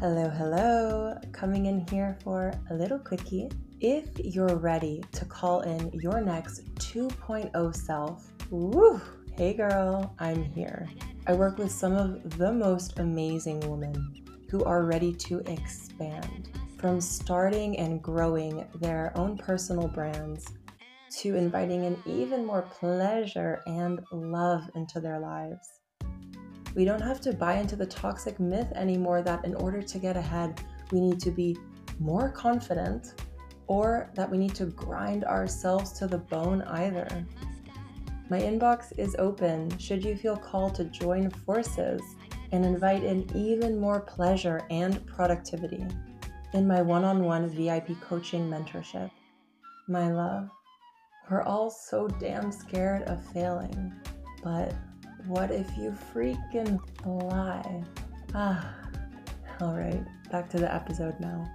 [0.00, 1.18] hello, hello.
[1.32, 3.50] Coming in here for a little quickie.
[3.80, 9.00] If you're ready to call in your next 2.0 self, woo,
[9.36, 10.88] Hey girl, I'm here.
[11.26, 17.00] I work with some of the most amazing women who are ready to expand from
[17.00, 20.46] starting and growing their own personal brands
[21.18, 25.77] to inviting in even more pleasure and love into their lives.
[26.78, 30.16] We don't have to buy into the toxic myth anymore that in order to get
[30.16, 30.60] ahead,
[30.92, 31.58] we need to be
[31.98, 33.14] more confident
[33.66, 37.08] or that we need to grind ourselves to the bone either.
[38.30, 42.00] My inbox is open should you feel called to join forces
[42.52, 45.84] and invite in even more pleasure and productivity
[46.52, 49.10] in my one on one VIP coaching mentorship.
[49.88, 50.48] My love,
[51.28, 53.92] we're all so damn scared of failing,
[54.44, 54.72] but
[55.28, 57.84] what if you freaking fly?
[58.34, 58.74] Ah,
[59.60, 61.46] all right, back to the episode now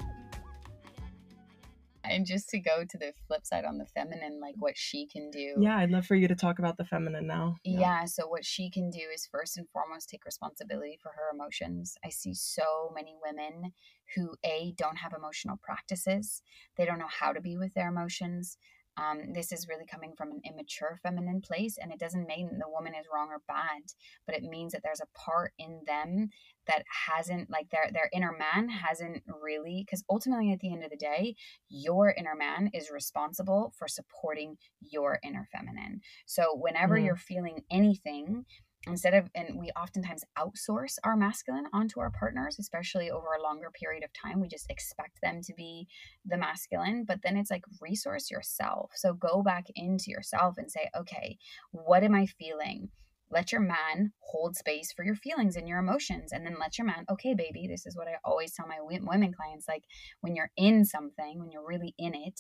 [2.14, 5.30] and just to go to the flip side on the feminine like what she can
[5.32, 7.80] do yeah i'd love for you to talk about the feminine now yeah.
[7.80, 8.06] yeah.
[8.06, 12.10] so what she can do is first and foremost take responsibility for her emotions i
[12.10, 13.72] see so many women
[14.16, 16.42] who a don't have emotional practices
[16.78, 18.58] they don't know how to be with their emotions
[18.98, 22.70] um, this is really coming from an immature feminine place, and it doesn't mean the
[22.70, 23.82] woman is wrong or bad,
[24.26, 26.30] but it means that there's a part in them
[26.68, 30.92] that hasn't, like their their inner man hasn't really, because ultimately at the end of
[30.92, 31.36] the day,
[31.70, 36.02] your inner man is responsible for supporting your inner feminine.
[36.26, 37.06] So whenever mm.
[37.06, 38.46] you're feeling anything
[38.88, 43.70] instead of and we oftentimes outsource our masculine onto our partners especially over a longer
[43.74, 44.40] period of time.
[44.40, 45.88] We just expect them to be
[46.26, 48.92] the masculine but then it's like resource yourself.
[48.96, 51.38] So go back into yourself and say okay
[51.72, 52.90] what am i feeling?
[53.32, 56.86] Let your man hold space for your feelings and your emotions and then let your
[56.86, 59.84] man okay baby this is what i always tell my women clients like
[60.22, 62.40] when you're in something when you're really in it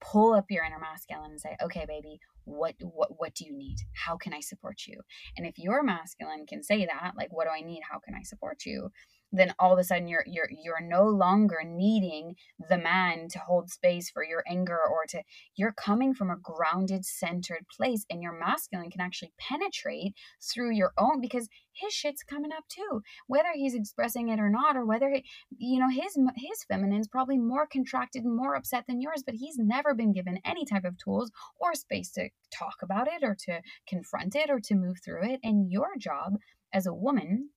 [0.00, 3.78] pull up your inner masculine and say okay baby what what what do you need?
[3.94, 5.00] How can i support you?
[5.36, 7.82] And if your masculine can say that like what do i need?
[7.90, 8.90] How can i support you
[9.32, 12.34] then all of a sudden you're you're you're no longer needing
[12.68, 15.22] the man to hold space for your anger or to
[15.56, 20.92] you're coming from a grounded centered place and your masculine can actually penetrate through your
[20.98, 23.02] own because his shit's coming up too.
[23.26, 25.24] Whether he's expressing it or not or whether he,
[25.58, 29.58] you know his his feminine's probably more contracted and more upset than yours but he's
[29.58, 33.60] never been given any type of tools or space to talk about it or to
[33.86, 35.40] confront it or to move through it.
[35.42, 36.36] And your job
[36.72, 37.50] as a woman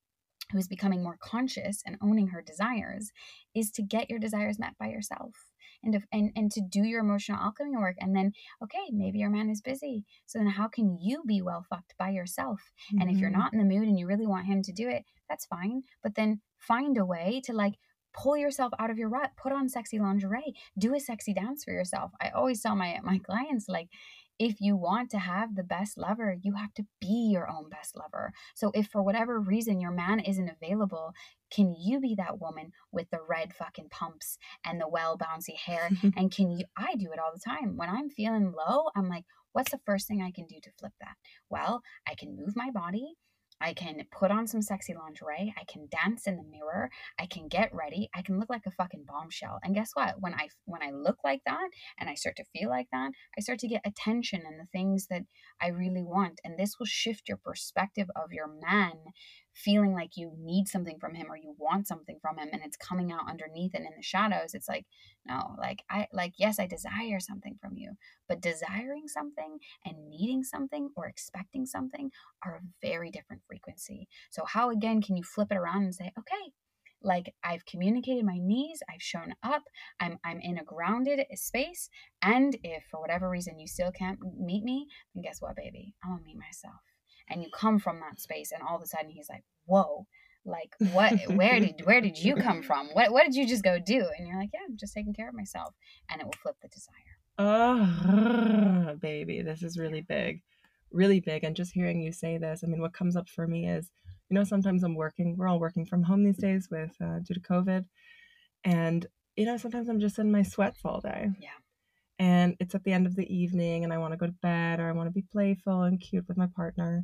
[0.54, 3.12] who is becoming more conscious and owning her desires
[3.54, 5.32] is to get your desires met by yourself
[5.84, 8.32] and to, and, and to do your emotional alchemy work and then
[8.64, 12.10] okay maybe your man is busy so then how can you be well fucked by
[12.10, 13.02] yourself mm-hmm.
[13.02, 13.40] and if you're mm-hmm.
[13.40, 16.16] not in the mood and you really want him to do it that's fine but
[16.16, 17.74] then find a way to like
[18.14, 21.72] pull yourself out of your rut put on sexy lingerie do a sexy dance for
[21.72, 23.90] yourself i always tell my my clients like
[24.40, 27.96] if you want to have the best lover, you have to be your own best
[27.98, 28.34] lover.
[28.56, 31.14] So if for whatever reason your man isn't available,
[31.52, 35.90] can you be that woman with the red fucking pumps and the well bouncy hair?
[36.18, 37.78] and can you, I do it all the time.
[37.78, 40.94] When I'm feeling low, I'm like, what's the first thing I can do to flip
[41.00, 41.16] that?
[41.50, 43.16] Well, I can move my body.
[43.64, 45.54] I can put on some sexy lingerie.
[45.58, 46.90] I can dance in the mirror.
[47.18, 48.10] I can get ready.
[48.14, 49.60] I can look like a fucking bombshell.
[49.64, 50.16] And guess what?
[50.20, 53.42] When I when I look like that and I start to feel like that, I
[53.42, 55.24] start to get attention and the things that
[55.62, 56.42] I really want.
[56.44, 58.94] And this will shift your perspective of your man
[59.54, 62.78] feeling like you need something from him or you want something from him and it's
[62.78, 64.86] coming out underneath and in the shadows it's like
[65.26, 67.92] no like i like yes i desire something from you
[68.28, 72.10] but desiring something and needing something or expecting something
[72.44, 76.12] are a very different frequency so how again can you flip it around and say
[76.18, 76.52] okay
[77.06, 79.64] like I've communicated my needs, I've shown up,
[80.00, 81.90] I'm I'm in a grounded space,
[82.22, 85.96] and if for whatever reason you still can't meet me, then guess what, baby?
[86.02, 86.93] I'm gonna meet myself
[87.30, 90.06] and you come from that space and all of a sudden he's like whoa
[90.46, 92.88] like what where did where did you come from?
[92.94, 94.06] What what did you just go do?
[94.18, 95.74] And you're like yeah i'm just taking care of myself
[96.10, 96.94] and it will flip the desire.
[97.40, 100.42] Oh baby this is really big
[100.92, 103.68] really big and just hearing you say this i mean what comes up for me
[103.68, 103.90] is
[104.30, 107.34] you know sometimes i'm working we're all working from home these days with uh, due
[107.34, 107.86] to covid
[108.64, 111.30] and you know sometimes i'm just in my sweats all day.
[111.42, 111.50] Yeah
[112.20, 114.80] and it's at the end of the evening and I want to go to bed
[114.80, 117.04] or I want to be playful and cute with my partner.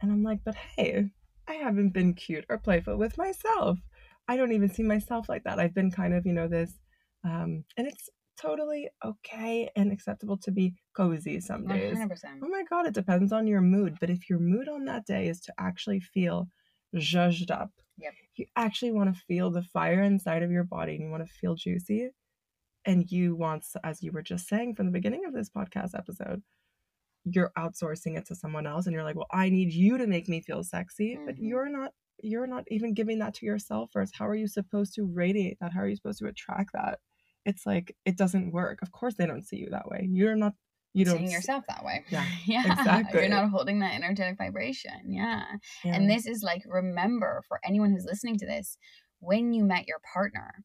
[0.00, 1.10] And I'm like, but hey,
[1.48, 3.78] I haven't been cute or playful with myself.
[4.28, 5.58] I don't even see myself like that.
[5.58, 6.72] I've been kind of, you know, this,
[7.24, 8.08] um, and it's
[8.40, 11.96] totally okay and acceptable to be cozy some days.
[11.96, 12.08] 100%.
[12.42, 13.98] Oh my God, it depends on your mood.
[14.00, 16.48] But if your mood on that day is to actually feel
[16.96, 18.14] zhuzhed up, yep.
[18.36, 21.32] you actually want to feel the fire inside of your body and you want to
[21.32, 22.10] feel juicy,
[22.86, 26.42] and you want as you were just saying from the beginning of this podcast episode
[27.24, 30.28] you're outsourcing it to someone else and you're like well i need you to make
[30.28, 31.38] me feel sexy but Mhm.
[31.48, 31.92] you're not
[32.22, 35.72] you're not even giving that to yourself first how are you supposed to radiate that
[35.72, 37.00] how are you supposed to attract that
[37.44, 40.52] it's like it doesn't work of course they don't see you that way you're not
[40.96, 42.04] you don't seeing yourself that way.
[42.08, 42.72] Yeah, yeah.
[42.72, 43.18] exactly.
[43.18, 44.92] You're not holding that energetic vibration.
[45.08, 45.42] Yeah.
[45.82, 45.92] yeah.
[45.92, 48.78] And this is like, remember for anyone who's listening to this,
[49.18, 50.62] when you met your partner,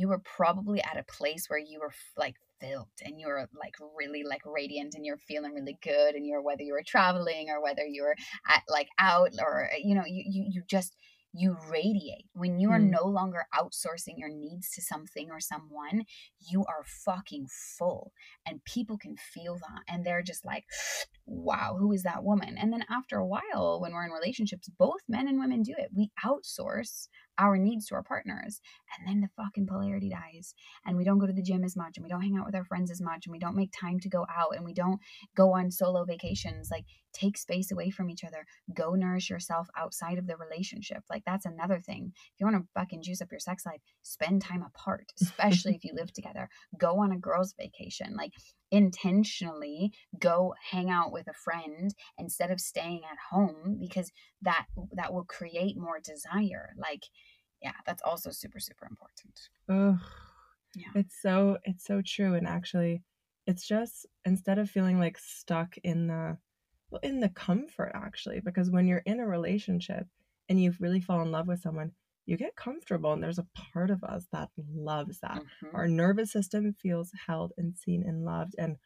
[0.00, 3.74] you were probably at a place where you were like filled and you were like
[3.96, 7.62] really like radiant and you're feeling really good and you're whether you were traveling or
[7.62, 8.16] whether you were
[8.48, 10.96] at like out or you know you you, you just
[11.32, 12.24] you radiate.
[12.32, 12.90] When you are Mm.
[12.90, 16.04] no longer outsourcing your needs to something or someone
[16.50, 17.46] you are fucking
[17.78, 18.12] full
[18.44, 20.64] and people can feel that and they're just like
[21.26, 22.56] wow who is that woman?
[22.58, 25.90] And then after a while when we're in relationships both men and women do it.
[25.94, 27.06] We outsource
[27.38, 28.60] our needs to our partners
[28.96, 31.96] and then the fucking polarity dies and we don't go to the gym as much
[31.96, 33.98] and we don't hang out with our friends as much and we don't make time
[33.98, 35.00] to go out and we don't
[35.36, 40.18] go on solo vacations like take space away from each other go nourish yourself outside
[40.18, 42.12] of the relationship like that's another thing.
[42.14, 45.84] If you want to fucking juice up your sex life spend time apart especially if
[45.84, 48.32] you live together go on a girls vacation like
[48.70, 55.12] intentionally go hang out with a friend instead of staying at home because that that
[55.12, 57.04] will create more desire like
[57.62, 59.98] yeah that's also super super important Ugh.
[60.74, 60.86] Yeah.
[60.94, 63.02] It's so it's so true and actually
[63.46, 66.38] it's just instead of feeling like stuck in the
[66.90, 70.06] well in the comfort actually because when you're in a relationship
[70.48, 71.92] and you really fall in love with someone
[72.26, 75.42] you get comfortable and there's a part of us that loves that.
[75.62, 75.74] Mhm.
[75.74, 78.76] Our nervous system feels held and seen and loved and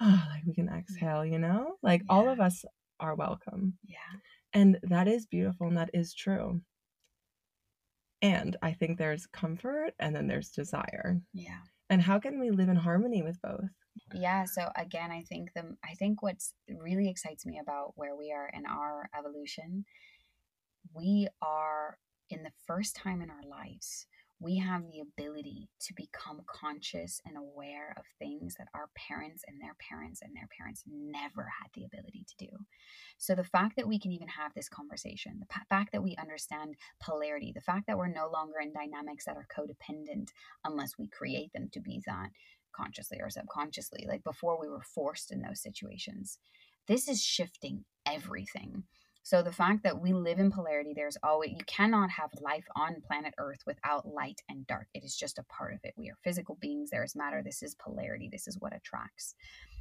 [0.00, 1.76] oh, like we can exhale, you know?
[1.82, 2.64] Like all of us
[3.00, 3.78] are welcome.
[3.84, 4.18] yeah
[4.52, 6.62] And that is beautiful and that is true.
[8.22, 11.20] And I think there's comfort and then there's desire.
[11.32, 13.68] yeah And how can we live in harmony with both?
[14.14, 18.32] yeah so again i think the i think what's really excites me about where we
[18.32, 19.84] are in our evolution
[20.94, 21.98] we are
[22.30, 24.06] in the first time in our lives
[24.40, 29.60] we have the ability to become conscious and aware of things that our parents and
[29.60, 32.56] their parents and their parents never had the ability to do.
[33.18, 36.74] So, the fact that we can even have this conversation, the fact that we understand
[37.02, 40.28] polarity, the fact that we're no longer in dynamics that are codependent
[40.64, 42.30] unless we create them to be that
[42.74, 46.38] consciously or subconsciously, like before we were forced in those situations,
[46.88, 48.84] this is shifting everything.
[49.22, 53.02] So the fact that we live in polarity, there's always you cannot have life on
[53.06, 54.88] planet Earth without light and dark.
[54.94, 55.94] It is just a part of it.
[55.96, 56.90] We are physical beings.
[56.90, 57.42] There is matter.
[57.42, 58.28] This is polarity.
[58.30, 59.34] This is what attracts.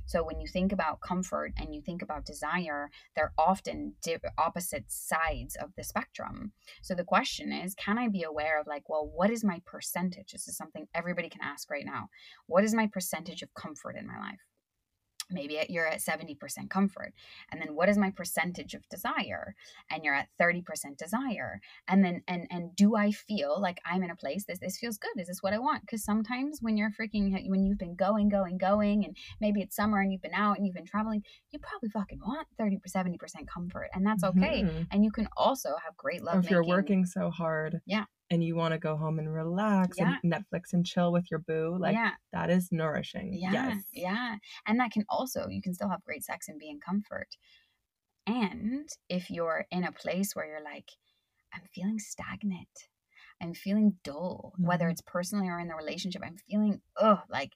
[0.06, 3.94] So when you think about comfort and you think about desire, they're often
[4.40, 6.52] opposite sides of the spectrum.
[6.82, 10.32] So the question is, can I be aware of like, well, what is my percentage?
[10.32, 12.10] This is something everybody can ask right now.
[12.48, 14.40] What is my percentage of comfort in my life?
[15.32, 17.14] Maybe you're at 70% comfort
[17.52, 19.56] and then what is my percentage of desire?
[19.90, 21.62] And you're at 30% desire.
[21.88, 24.98] And then and and do i feel like i'm in a place this this feels
[24.98, 25.82] good is this what i want?
[25.82, 30.00] Because sometimes when you're freaking when you've been going going going and maybe it's summer
[30.02, 33.90] and you've been out and you've been traveling you probably fucking want 30 70% comfort
[33.94, 34.64] and that's okay.
[34.64, 34.88] Mhm.
[34.92, 37.82] and you can also have great love if you're working so hard.
[37.86, 38.06] Yeah.
[38.32, 41.78] And you want to go home and relax and Netflix and chill with your boo,
[41.80, 43.34] like yeah that is nourishing.
[43.34, 43.84] Yeah, yes.
[43.94, 44.36] yeah.
[44.68, 47.28] And that can also, you can still have great sex and be in comfort.
[48.28, 50.90] And if you're in a place where you're like,
[51.54, 52.68] I'm feeling stagnant,
[53.42, 54.90] I'm feeling dull, whether Mhm.
[54.90, 57.54] it's personally or in the relationship, I'm feeling, oh, like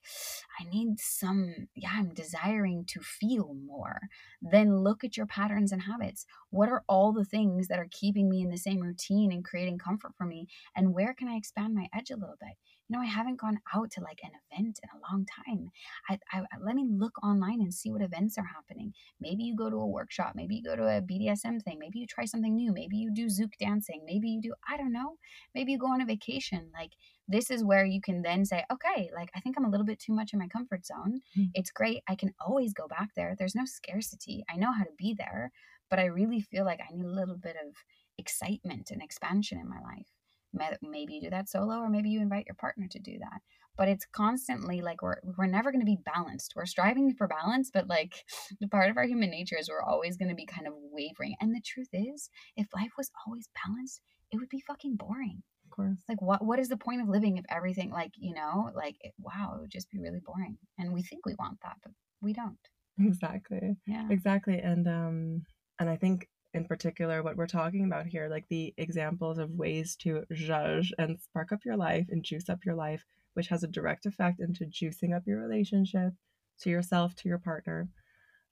[0.60, 4.02] I need some, yeah, I'm desiring to feel more.
[4.42, 6.26] Then look at your patterns and habits.
[6.50, 9.78] What are all the things that are keeping me in the same routine and creating
[9.78, 10.48] comfort for me?
[10.76, 12.58] And where can I expand my edge a little bit?
[12.94, 15.72] Know, I haven't gone out to like an event in a long time.
[16.10, 18.94] I, I let me look online and see what events are happening.
[19.20, 22.06] Maybe you go to a workshop, maybe you go to a BDSM thing, maybe you
[22.08, 25.18] try something new, maybe you do Zouk dancing, maybe you do I don't know,
[25.56, 26.70] maybe you go on a vacation.
[26.72, 26.92] Like
[27.28, 30.00] this is where you can then say, okay, like I think I'm a little bit
[30.00, 31.22] too much in my comfort zone.
[31.38, 31.50] Mm.
[31.56, 32.04] It's great.
[32.08, 33.36] I can always go back there.
[33.38, 34.44] There's no scarcity.
[34.50, 35.52] I know how to be there,
[35.90, 37.74] but I really feel like I need a little bit of
[38.18, 40.13] excitement and expansion in my life.
[40.54, 43.42] Ma- Maybe you do that solo, or maybe you invite your partner to do that.
[43.76, 46.54] But it's constantly like we're we're never going to be balanced.
[46.56, 48.14] We're striving for balance, but like
[48.62, 51.36] the part of our human nature is we're always going to be kind of wavering.
[51.42, 54.02] And the truth is, if life was always balanced,
[54.32, 55.98] it would be fucking boring Of course.
[56.10, 59.14] like what what is the point of living if everything like you know like it,
[59.20, 61.92] wow it would just be really boring and we think we want that but
[62.22, 62.58] we don't
[63.00, 63.76] Exactly.
[63.88, 64.60] yeah Exactly.
[64.60, 65.44] And um
[65.80, 69.96] and I think in particular what we're talking about here, like the examples of ways
[69.98, 73.68] to judge and spark up your life and juice up your life, which has a
[73.68, 76.14] direct effect into juicing up your relationship
[76.60, 77.90] to yourself, to your partner.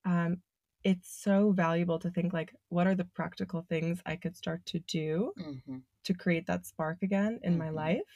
[0.06, 0.42] Um
[0.84, 4.80] it's so valuable to think like what are the practical things I could start to
[4.80, 5.80] do Mm-hmm.
[6.06, 7.76] to create that spark again in my Mhm.
[7.76, 8.12] life.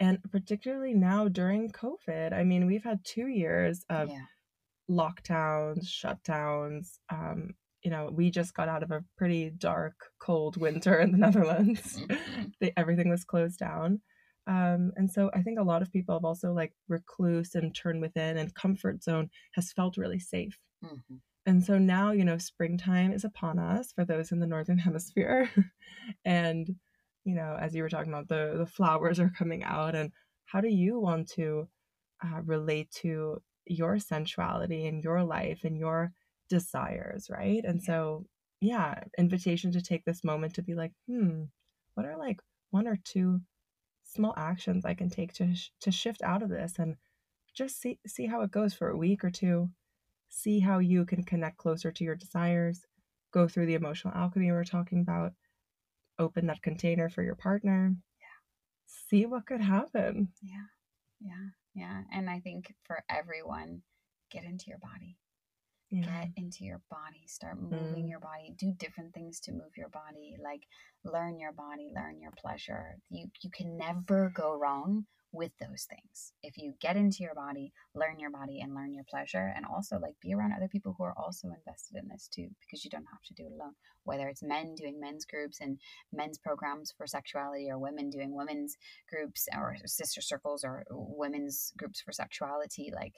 [0.00, 4.26] And particularly now during COVID, I mean, we've had two years of Yeah.
[4.90, 6.98] lockdowns, shutdowns.
[7.10, 11.18] Um, you know, we just got out of a pretty dark, cold winter in the
[11.26, 12.00] Netherlands.
[12.08, 12.52] Mhm.
[12.60, 14.00] they, everything was closed down.
[14.46, 18.00] Um, and so I think a lot of people have also like recluse and turn
[18.00, 20.58] within and comfort zone has felt really safe.
[20.82, 21.18] Mhm.
[21.46, 25.50] And so now, you know, springtime is upon us for those in the northern hemisphere.
[26.24, 26.68] and,
[27.24, 30.12] you know, as you were talking about, the the flowers are coming out and
[30.46, 31.68] how do you want to
[32.24, 36.12] uh, relate to your sensuality and your life and your
[36.48, 37.64] desires, right?
[37.64, 37.86] And Yeah.
[37.86, 38.26] so,
[38.60, 41.44] yeah, invitation to take this moment to be like, hmm,
[41.94, 42.40] what are like
[42.70, 43.40] one or two
[44.02, 46.96] small actions I can take to sh- to shift out of this and
[47.54, 49.70] just see see how it goes for a week or two.
[50.28, 52.86] See how you can connect closer to your desires.
[53.32, 55.32] Go through the emotional alchemy we we're talking about.
[56.18, 57.96] Open that container for your partner.
[58.86, 60.28] See what could happen.
[60.42, 60.66] Yeah.
[61.20, 61.48] Yeah.
[61.74, 62.02] Yeah.
[62.12, 63.82] And I think for everyone,
[64.30, 65.16] get into your body.
[65.90, 66.02] Yeah.
[66.04, 67.26] Get into your body.
[67.26, 68.10] Start moving Mm.
[68.10, 68.52] your body.
[68.56, 70.36] Do different things to move your body.
[70.42, 70.62] Like
[71.04, 72.98] learn your body, learn your pleasure.
[73.08, 76.32] You you can never go wrong with those things.
[76.42, 79.98] If you get into your body, learn your body and learn your pleasure and also
[79.98, 83.04] like be around other people who are also invested in this too because you don't
[83.12, 83.74] have to do it alone.
[84.04, 85.78] Whether it's men doing men's groups and
[86.12, 88.76] men's programs for sexuality or women doing women's
[89.08, 93.14] groups or sister circles or women's groups for sexuality like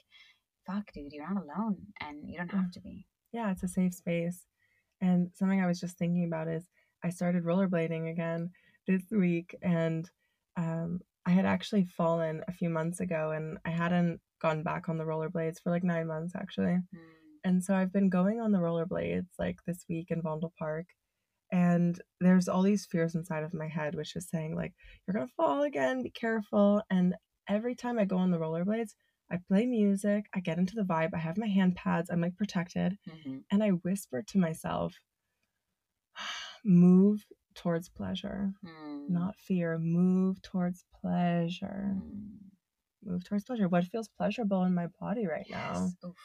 [0.65, 3.93] fuck dude you're not alone and you don't have to be yeah, it's a safe
[3.93, 4.45] space.
[4.99, 6.67] And something I was just thinking about is
[7.03, 8.51] I started rollerblading again
[8.87, 10.09] this week, and
[10.57, 14.97] um, I had actually fallen a few months ago, and I hadn't gone back on
[14.97, 16.73] the rollerblades for like nine months actually.
[16.73, 16.81] Mm,
[17.43, 20.87] And so I've been going on the rollerblades like this week in Vondel Park.
[21.53, 24.73] And there's all these fears inside of my head, which is saying, like,
[25.05, 26.81] you're going to fall again, be careful.
[26.89, 27.13] And
[27.49, 28.91] every time I go on the rollerblades,
[29.31, 32.35] I play music, I get into the vibe, I have my hand pads, I'm like
[32.35, 33.43] protected, mhm.
[33.51, 34.93] and I whisper to myself,
[36.63, 37.25] move
[37.55, 41.95] towards pleasure, Mm, not fear, move towards pleasure.
[41.97, 42.37] mm.
[43.03, 43.67] Move towards pleasure.
[43.67, 45.89] What feels pleasurable in my body right now?
[46.05, 46.15] Oof.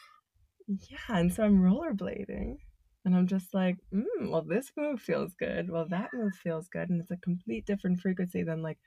[0.90, 2.56] Yeah, and so I'm rollerblading.
[3.04, 5.70] And I'm just like, mm, well, this move feels good.
[5.70, 6.90] Well, that move feels good.
[6.90, 8.78] And it's a complete different frequency than like,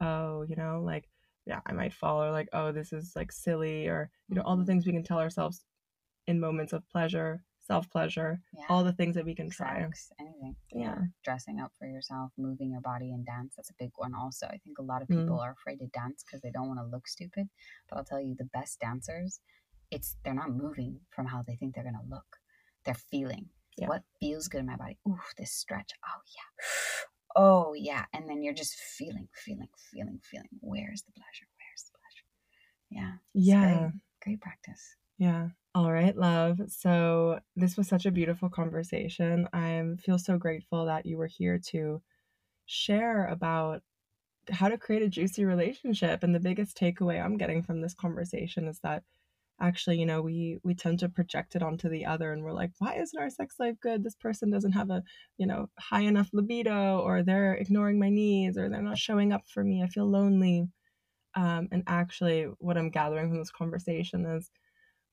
[0.00, 1.04] oh, you know, like,
[1.46, 4.56] yeah, I might fall or like, oh, this is like silly or, you know, all
[4.56, 4.66] the Mhm.
[4.66, 5.64] things we can tell ourselves
[6.26, 8.66] in moments of pleasure, self pleasure, Yeah.
[8.68, 9.82] all the things that we can try.
[9.82, 10.56] Sex, anything.
[10.72, 11.02] Yeah.
[11.22, 13.54] Dressing up for yourself, moving your body and dance.
[13.56, 14.46] That's a big one also.
[14.46, 15.20] I think a lot of Mm.
[15.22, 17.48] people are afraid to dance because they don't want to look stupid.
[17.88, 19.40] But I'll tell you, the best dancers,
[19.90, 22.40] it's they're not moving from how they think they're gonna look.
[22.84, 23.50] They're feeling.
[23.76, 23.88] Yeah.
[23.88, 24.98] What feels good in my body?
[25.06, 25.92] Ooh, this stretch.
[26.04, 27.06] Oh yeah.
[27.36, 28.04] Oh yeah.
[28.14, 30.48] And then you're just feeling, feeling, feeling, feeling.
[30.60, 31.46] Where's the pleasure?
[31.58, 32.26] Where's the pleasure?
[32.90, 33.12] Yeah.
[33.34, 33.78] Yeah.
[33.78, 34.96] Great, great practice.
[35.18, 35.48] Yeah.
[35.74, 36.60] All right, love.
[36.68, 39.48] So this was such a beautiful conversation.
[39.52, 42.00] I feel so grateful that you were here to
[42.64, 43.82] share about
[44.50, 46.22] how to create a juicy relationship.
[46.22, 49.02] And the biggest takeaway I'm getting from this conversation is that
[49.60, 52.72] actually, you know, we we tend to project it onto the other and we're like,
[52.78, 54.02] why isn't our sex life good?
[54.04, 55.02] This person doesn't have a,
[55.38, 59.42] you know, high enough libido or they're ignoring my needs or they're not showing up
[59.48, 59.82] for me.
[59.82, 60.68] I feel lonely.
[61.34, 64.50] Um, and actually what I'm gathering from this conversation is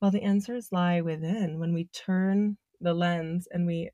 [0.00, 3.90] well, the answers lie within when we turn the lens and we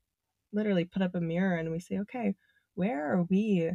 [0.53, 2.35] literally put up a mirror and we say, okay,
[2.75, 3.71] where are we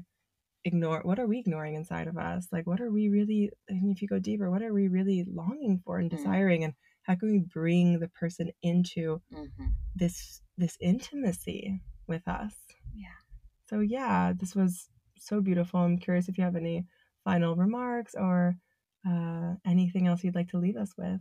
[0.67, 2.49] ignore what are we ignoring inside of us?
[2.53, 5.81] Like what are we really and if you go deeper, what are we really longing
[5.85, 6.11] for and Mm.
[6.11, 12.55] desiring and how can we bring the person into hmm this this intimacy with us?
[12.95, 13.15] Yeah.
[13.67, 14.89] So yeah, this was
[15.19, 15.81] so beautiful.
[15.81, 16.87] I'm curious if you have any
[17.25, 18.57] final remarks or
[19.07, 21.21] uh, anything else you'd like to leave us with.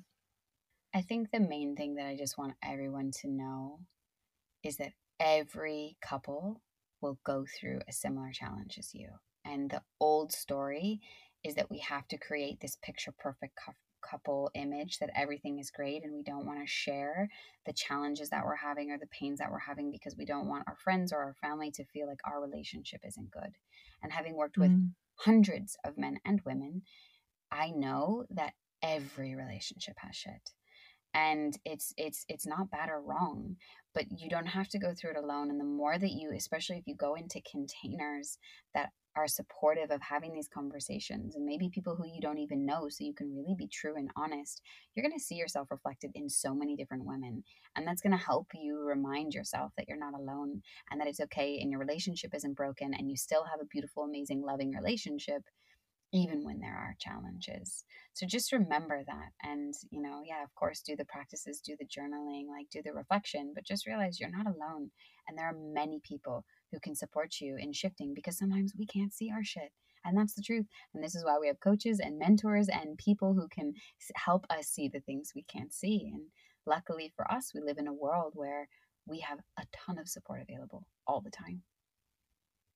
[0.96, 3.82] I think the main thing that I just want everyone to know
[4.64, 6.62] is that every couple
[7.02, 9.20] will go through a similar challenge as you.
[9.46, 11.00] And the old story
[11.44, 15.72] is that we have to create this picture perfect cou- couple image that everything is
[15.72, 17.28] great and we don't want to share
[17.66, 20.64] the challenges that we're having or the pains that we're having because we don't want
[20.68, 23.56] our friends or our family to feel like our relationship isn't good.
[24.04, 24.92] And having worked with Mm.
[25.16, 26.84] hundreds of men and women,
[27.52, 30.52] I know that every relationship has shit.
[31.14, 33.56] And it's it's it's not bad or wrong,
[33.94, 35.50] but you don't have to go through it alone.
[35.50, 38.38] And the more that you, especially if you go into containers
[38.74, 42.88] that are supportive of having these conversations and maybe people who you don't even know
[42.90, 44.62] so you can really be true and honest
[44.94, 47.44] you're going to see yourself reflected in so many different women
[47.76, 50.62] and that's going to help you remind yourself that you're not alone
[50.92, 54.04] and that it's okay and your relationship isn't broken and you still have a beautiful
[54.04, 55.44] amazing loving relationship
[56.16, 57.84] even when there are challenges.
[58.14, 59.32] So just remember that.
[59.44, 62.94] And, you know, yeah, of course, do the practices, do the journaling, like do the
[62.94, 64.92] reflection, but just realize you're not alone.
[65.28, 69.14] And there are many people who can support you in shifting because sometimes we can't
[69.14, 69.72] see our shit.
[70.04, 70.66] And that's the truth.
[70.94, 73.74] And this is why we have coaches and mentors and people who can
[74.16, 76.12] help us see the things we can't see.
[76.14, 76.24] And
[76.68, 78.68] luckily for us, we live in a world where
[79.08, 81.62] we have a ton of support available all the time.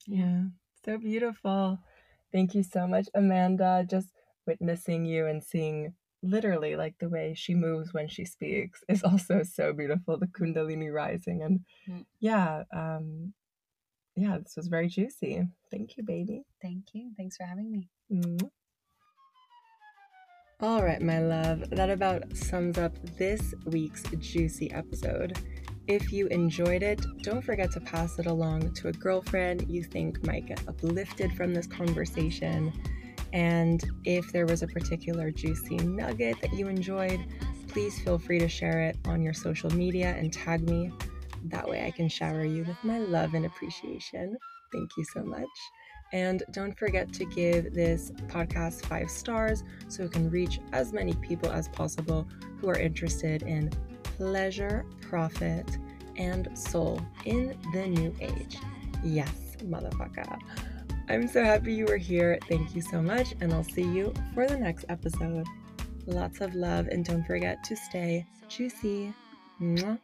[0.07, 0.43] Yeah,
[0.85, 1.79] so beautiful.
[2.31, 3.85] Thank you so much, Amanda.
[3.87, 4.09] Just
[4.47, 9.43] witnessing you and seeing literally like the way she moves when she speaks is also
[9.43, 10.17] so beautiful.
[10.17, 11.41] The Kundalini rising.
[11.43, 11.59] And
[11.89, 12.05] mm.
[12.19, 13.33] yeah, um,
[14.19, 15.47] yeah, this was very juicy.
[15.71, 16.43] Thank you, baby.
[16.61, 17.11] Thank you.
[17.15, 17.89] Thanks for having me.
[18.11, 18.49] Mm.
[20.61, 25.39] All right, my love, that about sums up this week's juicy episode.
[25.87, 30.21] If you enjoyed it, don't forget to pass it along to a girlfriend you think
[30.25, 32.73] might get uplifted from this conversation.
[33.31, 37.21] And if there was a particular juicy nugget that you enjoyed,
[37.69, 40.91] please feel free to share it on your social media and tag me.
[41.45, 44.37] That way I can shower you with my love and appreciation.
[44.71, 45.47] Thank you so much.
[46.11, 51.13] And don't forget to give this podcast five stars so it can reach as many
[51.15, 52.27] people as possible
[52.59, 53.69] who are interested in
[54.03, 55.77] pleasure, profit,
[56.17, 58.57] and soul in the new age.
[59.03, 60.39] Yes, motherfucker.
[61.07, 62.37] I'm so happy you were here.
[62.47, 65.45] Thank you so much, and I'll see you for the next episode.
[66.05, 69.13] Lots of love, and don't forget to stay juicy.
[69.61, 69.99] Mwah.